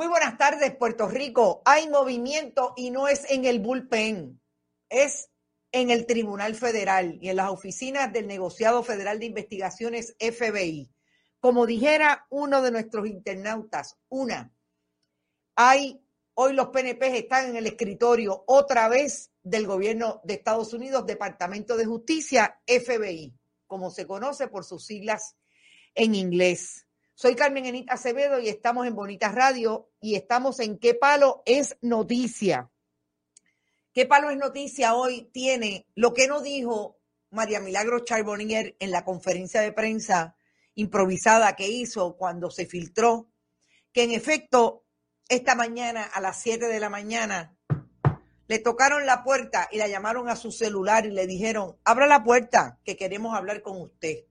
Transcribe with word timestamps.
Muy 0.00 0.08
buenas 0.08 0.38
tardes, 0.38 0.74
Puerto 0.76 1.08
Rico. 1.08 1.60
Hay 1.66 1.86
movimiento 1.90 2.72
y 2.74 2.90
no 2.90 3.06
es 3.06 3.30
en 3.30 3.44
el 3.44 3.58
bullpen, 3.58 4.40
es 4.88 5.28
en 5.72 5.90
el 5.90 6.06
Tribunal 6.06 6.54
Federal 6.54 7.18
y 7.20 7.28
en 7.28 7.36
las 7.36 7.50
oficinas 7.50 8.10
del 8.10 8.26
Negociado 8.26 8.82
Federal 8.82 9.18
de 9.18 9.26
Investigaciones 9.26 10.16
FBI. 10.18 10.90
Como 11.38 11.66
dijera 11.66 12.26
uno 12.30 12.62
de 12.62 12.70
nuestros 12.70 13.08
internautas, 13.08 13.98
una, 14.08 14.50
hay, 15.54 16.02
hoy 16.32 16.54
los 16.54 16.68
PNP 16.68 17.18
están 17.18 17.50
en 17.50 17.56
el 17.56 17.66
escritorio 17.66 18.42
otra 18.46 18.88
vez 18.88 19.32
del 19.42 19.66
gobierno 19.66 20.22
de 20.24 20.32
Estados 20.32 20.72
Unidos, 20.72 21.04
Departamento 21.04 21.76
de 21.76 21.84
Justicia, 21.84 22.58
FBI, 22.66 23.34
como 23.66 23.90
se 23.90 24.06
conoce 24.06 24.48
por 24.48 24.64
sus 24.64 24.82
siglas 24.82 25.36
en 25.94 26.14
inglés. 26.14 26.86
Soy 27.20 27.34
Carmen 27.34 27.66
Enita 27.66 27.92
Acevedo 27.92 28.40
y 28.40 28.48
estamos 28.48 28.86
en 28.86 28.94
Bonitas 28.94 29.34
Radio 29.34 29.90
y 30.00 30.14
estamos 30.14 30.58
en 30.58 30.78
¿Qué 30.78 30.94
palo 30.94 31.42
es 31.44 31.76
noticia? 31.82 32.70
¿Qué 33.92 34.06
palo 34.06 34.30
es 34.30 34.38
noticia 34.38 34.94
hoy 34.94 35.28
tiene 35.30 35.86
lo 35.94 36.14
que 36.14 36.28
no 36.28 36.40
dijo 36.40 36.98
María 37.28 37.60
Milagro 37.60 38.06
Charbonnier 38.06 38.74
en 38.78 38.90
la 38.90 39.04
conferencia 39.04 39.60
de 39.60 39.70
prensa 39.70 40.34
improvisada 40.74 41.56
que 41.56 41.68
hizo 41.68 42.16
cuando 42.16 42.50
se 42.50 42.64
filtró 42.64 43.28
que 43.92 44.04
en 44.04 44.12
efecto 44.12 44.86
esta 45.28 45.54
mañana 45.54 46.04
a 46.04 46.22
las 46.22 46.40
7 46.40 46.68
de 46.68 46.80
la 46.80 46.88
mañana 46.88 47.54
le 48.48 48.60
tocaron 48.60 49.04
la 49.04 49.22
puerta 49.24 49.68
y 49.70 49.76
la 49.76 49.88
llamaron 49.88 50.30
a 50.30 50.36
su 50.36 50.50
celular 50.52 51.04
y 51.04 51.10
le 51.10 51.26
dijeron, 51.26 51.76
abra 51.84 52.06
la 52.06 52.24
puerta 52.24 52.80
que 52.82 52.96
queremos 52.96 53.36
hablar 53.36 53.60
con 53.60 53.78
usted. 53.78 54.24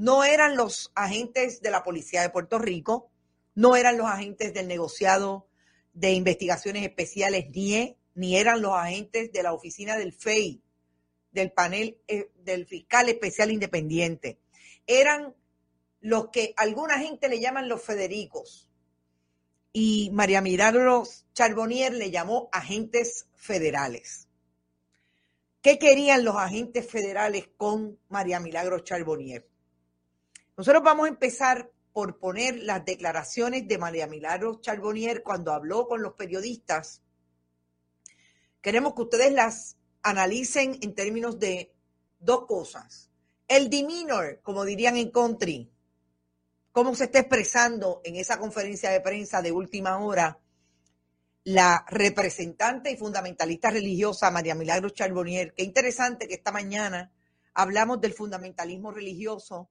No 0.00 0.24
eran 0.24 0.56
los 0.56 0.92
agentes 0.94 1.60
de 1.60 1.70
la 1.70 1.82
Policía 1.82 2.22
de 2.22 2.30
Puerto 2.30 2.58
Rico, 2.58 3.10
no 3.54 3.76
eran 3.76 3.98
los 3.98 4.06
agentes 4.06 4.54
del 4.54 4.66
negociado 4.66 5.46
de 5.92 6.12
investigaciones 6.12 6.84
especiales 6.84 7.50
NIE, 7.50 7.98
ni 8.14 8.38
eran 8.38 8.62
los 8.62 8.72
agentes 8.72 9.30
de 9.30 9.42
la 9.42 9.52
oficina 9.52 9.98
del 9.98 10.14
FEI, 10.14 10.62
del 11.32 11.52
panel 11.52 11.98
eh, 12.08 12.30
del 12.36 12.64
fiscal 12.64 13.10
especial 13.10 13.50
independiente. 13.50 14.40
Eran 14.86 15.34
los 16.00 16.30
que 16.30 16.54
alguna 16.56 16.98
gente 16.98 17.28
le 17.28 17.38
llaman 17.38 17.68
los 17.68 17.82
Federicos. 17.82 18.70
Y 19.70 20.08
María 20.14 20.40
Milagros 20.40 21.26
Charbonnier 21.34 21.92
le 21.92 22.10
llamó 22.10 22.48
agentes 22.52 23.26
federales. 23.34 24.28
¿Qué 25.60 25.78
querían 25.78 26.24
los 26.24 26.36
agentes 26.36 26.90
federales 26.90 27.50
con 27.58 27.98
María 28.08 28.40
Milagros 28.40 28.84
Charbonnier? 28.84 29.50
Nosotros 30.60 30.82
vamos 30.82 31.06
a 31.06 31.08
empezar 31.08 31.70
por 31.90 32.18
poner 32.18 32.56
las 32.64 32.84
declaraciones 32.84 33.66
de 33.66 33.78
María 33.78 34.06
Milagros 34.06 34.60
Charbonnier 34.60 35.22
cuando 35.22 35.54
habló 35.54 35.88
con 35.88 36.02
los 36.02 36.12
periodistas 36.12 37.00
Queremos 38.60 38.92
que 38.92 39.00
ustedes 39.00 39.32
las 39.32 39.78
analicen 40.02 40.78
en 40.82 40.94
términos 40.94 41.38
de 41.38 41.72
dos 42.18 42.44
cosas. 42.44 43.10
El 43.48 43.70
demeanor, 43.70 44.40
como 44.42 44.66
dirían 44.66 44.98
en 44.98 45.10
country, 45.10 45.72
cómo 46.72 46.94
se 46.94 47.04
está 47.04 47.20
expresando 47.20 48.02
en 48.04 48.16
esa 48.16 48.38
conferencia 48.38 48.90
de 48.90 49.00
prensa 49.00 49.40
de 49.40 49.52
última 49.52 49.96
hora 49.96 50.40
la 51.44 51.86
representante 51.88 52.90
y 52.90 52.98
fundamentalista 52.98 53.70
religiosa 53.70 54.30
María 54.30 54.54
Milagros 54.54 54.92
Charbonnier. 54.92 55.54
Qué 55.54 55.62
interesante 55.62 56.28
que 56.28 56.34
esta 56.34 56.52
mañana 56.52 57.10
hablamos 57.54 57.98
del 58.02 58.12
fundamentalismo 58.12 58.90
religioso 58.90 59.70